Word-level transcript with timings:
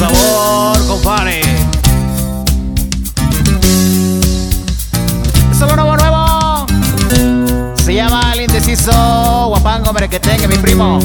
sabor, 0.00 0.86
compadre. 0.86 1.42
Es 5.50 5.58
nuevo, 5.58 5.96
nuevo. 5.96 6.66
Se 7.76 7.94
llama 7.94 8.32
El 8.32 8.40
Indeciso. 8.42 8.92
Guapango, 9.48 9.90
hombre, 9.90 10.08
que 10.08 10.18
tenga 10.18 10.48
mi 10.48 10.56
primo. 10.56 10.98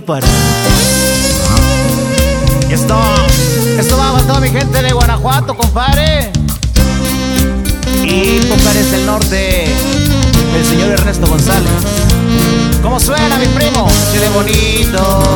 Para. 0.00 0.26
Y 2.68 2.72
esto, 2.72 2.94
esto 3.78 3.96
va 3.96 4.12
para 4.12 4.24
toda 4.26 4.40
mi 4.40 4.50
gente 4.50 4.82
de 4.82 4.92
Guanajuato, 4.92 5.56
compadre. 5.56 6.30
Y 8.04 8.40
Pocares 8.46 8.90
del 8.90 9.06
Norte, 9.06 9.64
el 10.56 10.64
señor 10.64 10.90
Ernesto 10.90 11.26
González. 11.26 11.70
¿Cómo 12.82 13.00
suena, 13.00 13.38
mi 13.38 13.46
primo? 13.46 13.88
Chile 14.12 14.28
bonito. 14.34 15.27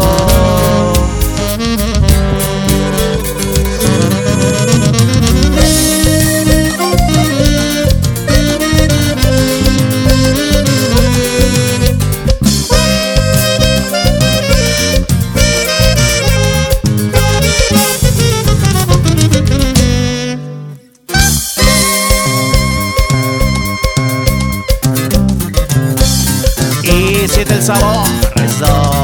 Siente 27.44 27.54
el 27.54 27.62
sabor. 27.62 29.01